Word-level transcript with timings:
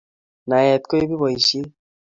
Naet 0.49 0.83
koipu 0.89 1.15
boishet 1.21 1.69